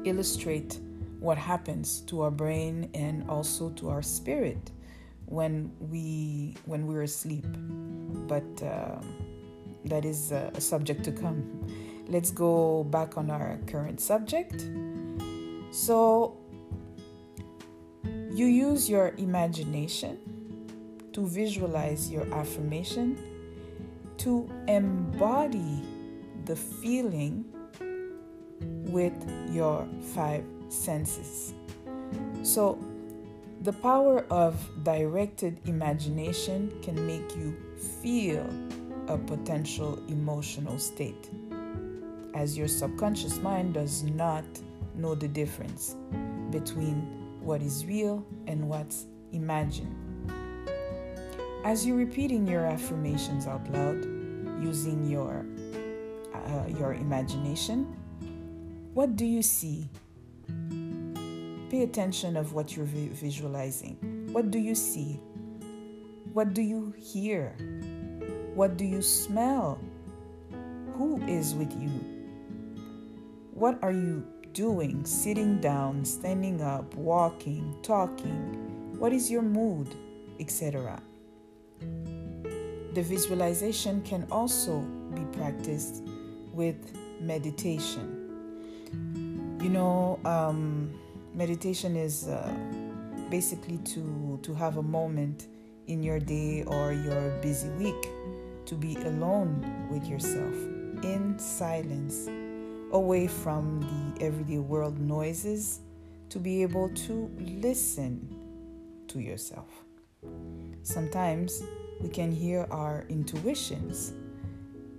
illustrate 0.03 0.79
what 1.19 1.37
happens 1.37 2.01
to 2.01 2.21
our 2.21 2.31
brain 2.31 2.89
and 2.93 3.29
also 3.29 3.69
to 3.71 3.89
our 3.89 4.01
spirit 4.01 4.71
when 5.25 5.71
we 5.79 6.55
when 6.65 6.87
we're 6.87 7.03
asleep. 7.03 7.45
But 8.27 8.63
uh, 8.63 8.99
that 9.85 10.03
is 10.03 10.31
a, 10.31 10.51
a 10.55 10.61
subject 10.61 11.03
to 11.05 11.11
come. 11.11 11.67
Let's 12.07 12.31
go 12.31 12.83
back 12.85 13.17
on 13.17 13.29
our 13.29 13.59
current 13.67 14.01
subject. 14.01 14.67
So 15.71 16.40
you 18.33 18.45
use 18.45 18.89
your 18.89 19.13
imagination 19.17 20.17
to 21.13 21.27
visualize 21.27 22.09
your 22.09 22.31
affirmation 22.33 23.17
to 24.17 24.49
embody 24.67 25.81
the 26.45 26.55
feeling 26.55 27.43
with 28.91 29.13
your 29.51 29.87
five 30.13 30.45
senses. 30.69 31.53
So, 32.43 32.79
the 33.61 33.73
power 33.73 34.25
of 34.31 34.55
directed 34.83 35.59
imagination 35.67 36.71
can 36.81 37.05
make 37.05 37.35
you 37.35 37.55
feel 38.01 38.47
a 39.07 39.17
potential 39.17 40.01
emotional 40.07 40.79
state, 40.79 41.29
as 42.33 42.57
your 42.57 42.67
subconscious 42.67 43.37
mind 43.39 43.73
does 43.73 44.03
not 44.03 44.45
know 44.95 45.15
the 45.15 45.27
difference 45.27 45.95
between 46.49 47.20
what 47.41 47.61
is 47.61 47.85
real 47.85 48.25
and 48.47 48.67
what's 48.69 49.07
imagined. 49.31 49.95
As 51.63 51.85
you're 51.85 51.97
repeating 51.97 52.47
your 52.47 52.65
affirmations 52.65 53.47
out 53.47 53.67
loud 53.71 54.03
using 54.63 55.09
your 55.09 55.45
uh, 56.33 56.67
your 56.67 56.93
imagination, 56.93 57.85
what 58.93 59.15
do 59.15 59.25
you 59.25 59.41
see? 59.41 59.89
Pay 61.69 61.83
attention 61.83 62.35
of 62.35 62.53
what 62.53 62.75
you're 62.75 62.85
visualizing. 62.85 64.27
What 64.31 64.51
do 64.51 64.59
you 64.59 64.75
see? 64.75 65.19
What 66.33 66.53
do 66.53 66.61
you 66.61 66.93
hear? 66.97 67.55
What 68.53 68.77
do 68.77 68.85
you 68.85 69.01
smell? 69.01 69.79
Who 70.95 71.21
is 71.23 71.55
with 71.55 71.71
you? 71.81 71.89
What 73.53 73.79
are 73.81 73.91
you 73.91 74.25
doing? 74.53 75.05
Sitting 75.05 75.59
down, 75.59 76.05
standing 76.05 76.61
up, 76.61 76.93
walking, 76.95 77.75
talking? 77.81 78.97
What 78.97 79.13
is 79.13 79.31
your 79.31 79.41
mood, 79.41 79.95
etc.? 80.39 81.01
The 81.79 83.01
visualization 83.01 84.01
can 84.03 84.27
also 84.31 84.79
be 85.15 85.23
practiced 85.37 86.03
with 86.53 86.97
meditation. 87.19 88.17
You 89.61 89.69
know, 89.69 90.19
um, 90.25 90.93
meditation 91.33 91.95
is 91.95 92.27
uh, 92.27 92.53
basically 93.29 93.77
to 93.77 94.39
to 94.43 94.53
have 94.53 94.77
a 94.77 94.83
moment 94.83 95.47
in 95.87 96.03
your 96.03 96.19
day 96.19 96.63
or 96.63 96.93
your 96.93 97.29
busy 97.41 97.69
week 97.69 98.07
to 98.65 98.75
be 98.75 98.95
alone 98.95 99.87
with 99.89 100.07
yourself 100.07 100.53
in 101.03 101.37
silence, 101.37 102.27
away 102.91 103.27
from 103.27 103.81
the 103.81 104.25
everyday 104.25 104.59
world 104.59 104.99
noises, 104.99 105.79
to 106.29 106.39
be 106.39 106.61
able 106.61 106.89
to 106.89 107.29
listen 107.39 108.35
to 109.07 109.19
yourself. 109.19 109.67
Sometimes 110.83 111.63
we 111.99 112.09
can 112.09 112.31
hear 112.31 112.67
our 112.71 113.05
intuitions, 113.09 114.13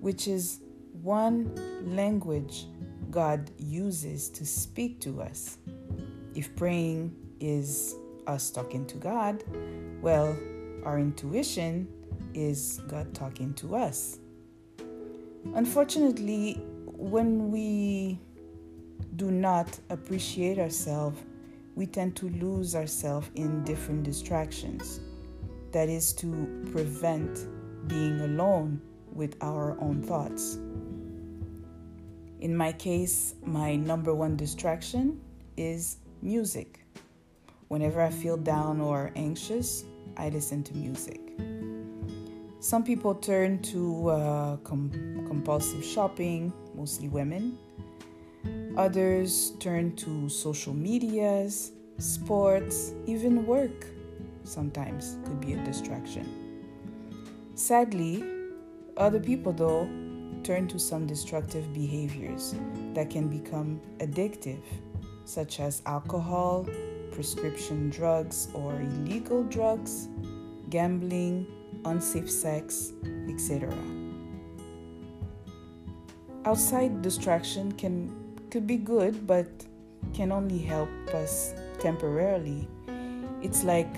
which 0.00 0.28
is 0.28 0.60
one 1.02 1.50
language 1.84 2.66
God 3.10 3.50
uses 3.58 4.28
to 4.30 4.46
speak 4.46 5.00
to 5.00 5.22
us. 5.22 5.58
If 6.34 6.54
praying 6.56 7.14
is 7.40 7.96
us 8.26 8.50
talking 8.50 8.86
to 8.86 8.96
God, 8.96 9.42
well, 10.00 10.36
our 10.84 10.98
intuition 10.98 11.88
is 12.34 12.80
God 12.88 13.14
talking 13.14 13.54
to 13.54 13.74
us. 13.74 14.18
Unfortunately, 15.54 16.62
when 17.02 17.50
we 17.50 18.16
do 19.16 19.32
not 19.32 19.76
appreciate 19.90 20.58
ourselves, 20.58 21.20
we 21.74 21.84
tend 21.84 22.14
to 22.14 22.28
lose 22.28 22.76
ourselves 22.76 23.28
in 23.34 23.64
different 23.64 24.04
distractions. 24.04 25.00
That 25.72 25.88
is 25.88 26.12
to 26.14 26.68
prevent 26.70 27.48
being 27.88 28.20
alone 28.20 28.80
with 29.12 29.36
our 29.42 29.76
own 29.80 30.00
thoughts. 30.02 30.58
In 32.40 32.56
my 32.56 32.72
case, 32.72 33.34
my 33.44 33.74
number 33.74 34.14
one 34.14 34.36
distraction 34.36 35.20
is 35.56 35.96
music. 36.22 36.84
Whenever 37.66 38.00
I 38.00 38.10
feel 38.10 38.36
down 38.36 38.80
or 38.80 39.10
anxious, 39.16 39.84
I 40.16 40.28
listen 40.28 40.62
to 40.64 40.74
music. 40.76 41.20
Some 42.62 42.84
people 42.84 43.16
turn 43.16 43.58
to 43.74 44.10
uh, 44.10 44.56
com- 44.58 45.24
compulsive 45.26 45.84
shopping, 45.84 46.52
mostly 46.76 47.08
women. 47.08 47.58
Others 48.76 49.54
turn 49.58 49.96
to 49.96 50.28
social 50.28 50.72
medias, 50.72 51.72
sports, 51.98 52.92
even 53.06 53.44
work 53.46 53.86
sometimes 54.44 55.16
could 55.24 55.40
be 55.40 55.54
a 55.54 55.64
distraction. 55.64 56.24
Sadly, 57.56 58.22
other 58.96 59.18
people, 59.18 59.52
though, 59.52 59.88
turn 60.44 60.68
to 60.68 60.78
some 60.78 61.04
destructive 61.04 61.74
behaviors 61.74 62.54
that 62.94 63.10
can 63.10 63.26
become 63.26 63.80
addictive, 63.98 64.62
such 65.24 65.58
as 65.58 65.82
alcohol, 65.86 66.68
prescription 67.10 67.90
drugs 67.90 68.46
or 68.54 68.80
illegal 68.80 69.42
drugs, 69.42 70.06
gambling, 70.70 71.44
unsafe 71.84 72.30
sex, 72.30 72.92
etc. 73.28 73.72
Outside 76.44 77.02
distraction 77.02 77.72
can 77.72 78.10
could 78.50 78.66
be 78.66 78.76
good 78.76 79.26
but 79.26 79.46
can 80.12 80.32
only 80.32 80.58
help 80.58 80.90
us 81.14 81.54
temporarily. 81.80 82.68
It's 83.42 83.64
like 83.64 83.94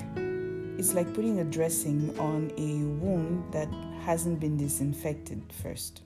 it's 0.78 0.94
like 0.94 1.12
putting 1.14 1.40
a 1.40 1.44
dressing 1.44 2.16
on 2.18 2.50
a 2.56 2.84
wound 3.02 3.52
that 3.52 3.68
hasn't 4.04 4.40
been 4.40 4.56
disinfected 4.56 5.42
first. 5.62 6.02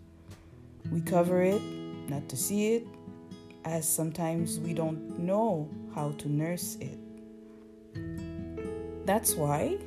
We 0.92 1.00
cover 1.00 1.42
it 1.42 1.62
not 2.08 2.28
to 2.28 2.36
see 2.36 2.74
it, 2.74 2.86
as 3.64 3.88
sometimes 3.88 4.58
we 4.60 4.72
don't 4.72 5.18
know 5.18 5.68
how 5.94 6.12
to 6.18 6.28
nurse 6.28 6.76
it. 6.80 6.98
That's 9.04 9.34
why 9.34 9.78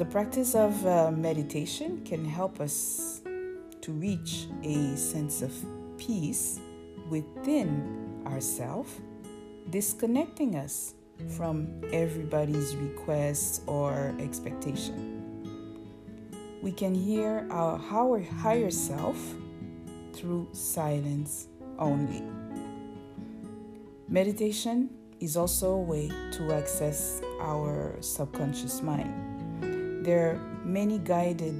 the 0.00 0.06
practice 0.06 0.54
of 0.54 0.86
uh, 0.86 1.10
meditation 1.10 2.02
can 2.06 2.24
help 2.24 2.58
us 2.58 3.20
to 3.82 3.92
reach 3.92 4.46
a 4.62 4.96
sense 4.96 5.42
of 5.42 5.52
peace 5.98 6.58
within 7.10 8.22
ourselves, 8.26 8.90
disconnecting 9.68 10.56
us 10.56 10.94
from 11.36 11.68
everybody's 11.92 12.74
requests 12.76 13.60
or 13.66 14.14
expectation. 14.18 15.20
We 16.62 16.72
can 16.72 16.94
hear 16.94 17.46
our 17.50 17.76
higher 17.76 18.70
self 18.70 19.18
through 20.14 20.48
silence 20.52 21.48
only. 21.78 22.22
Meditation 24.08 24.88
is 25.20 25.36
also 25.36 25.74
a 25.74 25.82
way 25.82 26.08
to 26.08 26.54
access 26.54 27.20
our 27.42 27.98
subconscious 28.00 28.80
mind. 28.80 29.39
There 30.00 30.30
are 30.30 30.40
many 30.64 30.98
guided 30.98 31.54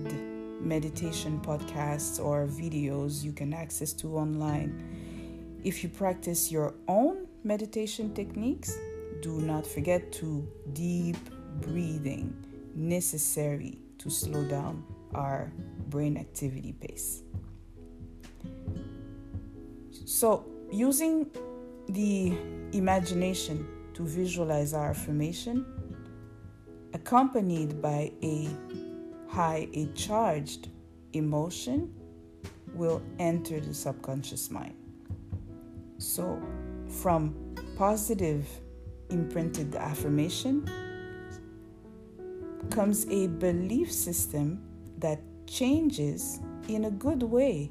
meditation 0.62 1.42
podcasts 1.44 2.18
or 2.18 2.46
videos 2.46 3.22
you 3.22 3.32
can 3.32 3.52
access 3.52 3.92
to 3.94 4.16
online. 4.16 5.60
If 5.62 5.82
you 5.82 5.90
practice 5.90 6.50
your 6.50 6.72
own 6.88 7.26
meditation 7.44 8.14
techniques, 8.14 8.78
do 9.20 9.42
not 9.42 9.66
forget 9.66 10.10
to 10.12 10.48
deep 10.72 11.18
breathing 11.60 12.34
necessary 12.74 13.78
to 13.98 14.08
slow 14.08 14.42
down 14.48 14.84
our 15.14 15.52
brain 15.90 16.16
activity 16.16 16.72
pace. 16.72 17.22
So, 20.06 20.46
using 20.72 21.26
the 21.90 22.38
imagination 22.72 23.68
to 23.92 24.02
visualize 24.02 24.72
our 24.72 24.90
affirmation, 24.90 25.66
accompanied 26.94 27.80
by 27.80 28.12
a 28.22 28.48
high, 29.28 29.68
a 29.74 29.86
charged 29.94 30.68
emotion, 31.12 31.92
will 32.74 33.02
enter 33.18 33.60
the 33.60 33.74
subconscious 33.74 34.50
mind. 34.50 34.74
So, 35.98 36.40
from 36.88 37.34
positive 37.76 38.46
imprinted 39.10 39.74
affirmation 39.74 40.68
comes 42.70 43.06
a 43.08 43.26
belief 43.26 43.92
system 43.92 44.62
that 44.98 45.20
changes 45.46 46.40
in 46.68 46.84
a 46.84 46.90
good 46.90 47.22
way 47.22 47.70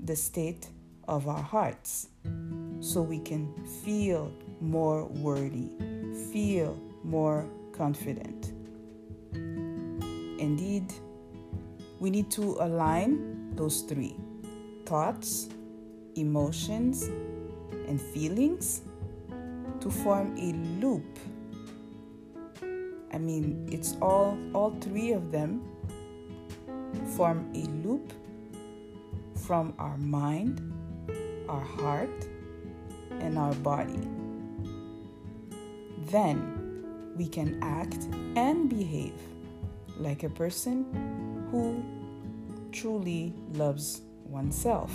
the 0.00 0.16
state 0.16 0.68
of 1.06 1.28
our 1.28 1.42
hearts 1.42 2.08
so 2.80 3.00
we 3.00 3.18
can 3.18 3.52
feel 3.82 4.32
more 4.60 5.04
worthy, 5.06 5.70
feel 6.32 6.78
more 7.04 7.48
confident. 7.76 8.52
Indeed, 9.34 10.92
we 11.98 12.10
need 12.10 12.30
to 12.32 12.56
align 12.60 13.54
those 13.56 13.82
three 13.82 14.16
thoughts, 14.86 15.48
emotions, 16.16 17.10
and 17.88 18.00
feelings 18.00 18.82
to 19.80 19.90
form 19.90 20.36
a 20.38 20.52
loop. 20.80 21.18
I 23.12 23.18
mean, 23.18 23.68
it's 23.70 23.96
all 24.00 24.38
all 24.54 24.76
three 24.80 25.12
of 25.12 25.30
them 25.30 25.62
form 27.16 27.50
a 27.54 27.64
loop 27.86 28.12
from 29.46 29.74
our 29.78 29.96
mind, 29.98 30.60
our 31.48 31.60
heart, 31.60 32.28
and 33.20 33.38
our 33.38 33.54
body. 33.56 34.00
Then 36.10 36.53
we 37.16 37.26
can 37.28 37.62
act 37.62 38.08
and 38.36 38.68
behave 38.68 39.14
like 39.98 40.22
a 40.24 40.28
person 40.28 40.84
who 41.50 41.84
truly 42.72 43.32
loves 43.52 44.02
oneself. 44.26 44.92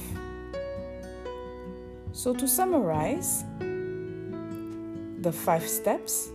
So, 2.12 2.34
to 2.34 2.48
summarize 2.48 3.46
the 5.22 5.32
five 5.32 5.68
steps, 5.68 6.30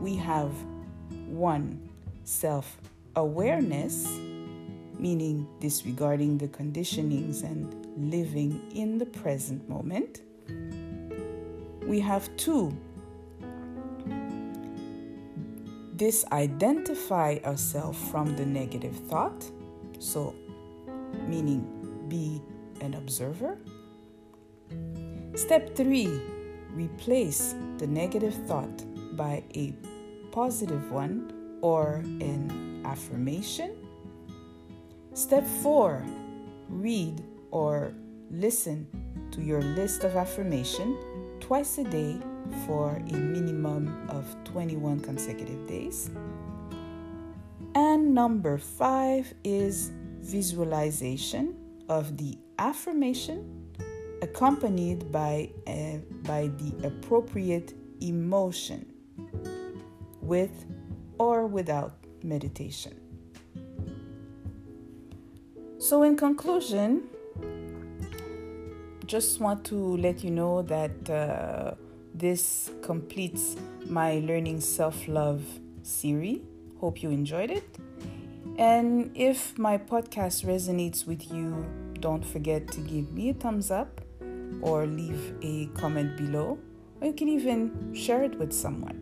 we 0.00 0.16
have 0.16 0.50
one, 1.28 1.88
self 2.24 2.78
awareness, 3.14 4.06
meaning 4.98 5.46
disregarding 5.60 6.38
the 6.38 6.48
conditionings 6.48 7.42
and 7.44 8.10
living 8.10 8.60
in 8.74 8.98
the 8.98 9.06
present 9.06 9.68
moment. 9.68 10.22
We 11.86 12.00
have 12.00 12.34
two, 12.36 12.76
disidentify 16.02 17.44
ourselves 17.44 17.96
from 18.10 18.34
the 18.34 18.44
negative 18.44 18.96
thought. 19.08 19.40
So, 20.00 20.34
meaning 21.28 21.62
be 22.08 22.42
an 22.80 22.94
observer. 22.94 23.56
Step 25.36 25.76
three, 25.76 26.10
replace 26.74 27.54
the 27.78 27.86
negative 27.86 28.34
thought 28.48 28.82
by 29.16 29.44
a 29.54 29.72
positive 30.32 30.90
one 30.90 31.32
or 31.60 32.02
an 32.02 32.82
affirmation. 32.84 33.76
Step 35.14 35.46
four, 35.62 36.02
read 36.68 37.22
or 37.52 37.94
listen 38.32 38.88
to 39.30 39.40
your 39.40 39.62
list 39.62 40.02
of 40.02 40.16
affirmation 40.16 40.96
twice 41.38 41.78
a 41.78 41.84
day 41.84 42.16
for 42.66 42.96
a 42.96 43.16
minimum 43.16 44.06
of 44.08 44.24
21 44.44 45.00
consecutive 45.00 45.66
days. 45.66 46.10
And 47.74 48.14
number 48.14 48.58
five 48.58 49.32
is 49.44 49.90
visualization 50.20 51.56
of 51.88 52.16
the 52.16 52.38
affirmation 52.58 53.62
accompanied 54.22 55.10
by, 55.10 55.50
a, 55.66 56.00
by 56.22 56.48
the 56.58 56.86
appropriate 56.86 57.74
emotion 58.00 58.86
with 60.20 60.64
or 61.18 61.46
without 61.46 61.94
meditation. 62.22 62.98
So, 65.78 66.04
in 66.04 66.16
conclusion, 66.16 67.08
just 69.06 69.40
want 69.40 69.64
to 69.64 69.96
let 69.96 70.22
you 70.22 70.30
know 70.30 70.62
that 70.62 71.10
uh, 71.10 71.74
this 72.14 72.70
completes 72.82 73.56
my 73.86 74.18
Learning 74.18 74.60
Self 74.60 75.08
Love 75.08 75.42
series. 75.82 76.40
Hope 76.80 77.02
you 77.02 77.10
enjoyed 77.10 77.50
it. 77.50 77.64
And 78.58 79.10
if 79.14 79.58
my 79.58 79.78
podcast 79.78 80.44
resonates 80.44 81.06
with 81.06 81.32
you, 81.32 81.64
don't 82.00 82.24
forget 82.24 82.68
to 82.72 82.80
give 82.80 83.12
me 83.12 83.30
a 83.30 83.34
thumbs 83.34 83.70
up 83.70 84.00
or 84.60 84.86
leave 84.86 85.34
a 85.42 85.66
comment 85.78 86.16
below, 86.16 86.58
or 87.00 87.06
you 87.06 87.12
can 87.12 87.28
even 87.28 87.94
share 87.94 88.22
it 88.22 88.38
with 88.38 88.52
someone. 88.52 88.98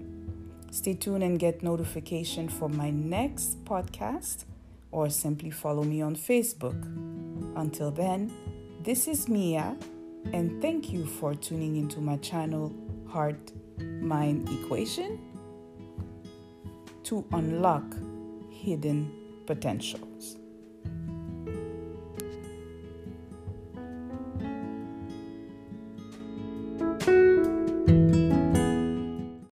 Stay 0.70 0.94
tuned 0.94 1.24
and 1.24 1.38
get 1.38 1.62
notification 1.62 2.48
for 2.48 2.68
my 2.68 2.90
next 2.90 3.64
podcast, 3.64 4.44
or 4.92 5.10
simply 5.10 5.50
follow 5.50 5.82
me 5.82 6.00
on 6.00 6.14
Facebook. 6.14 6.80
Until 7.56 7.90
then, 7.90 8.32
this 8.82 9.08
is 9.08 9.28
Mia, 9.28 9.76
and 10.32 10.62
thank 10.62 10.92
you 10.92 11.04
for 11.06 11.34
tuning 11.34 11.76
into 11.76 12.00
my 12.00 12.16
channel 12.18 12.72
Heart 13.12 13.52
Mind 14.00 14.48
Equation 14.48 15.18
to 17.04 17.24
unlock 17.32 17.96
hidden 18.50 19.10
potentials. 19.46 20.09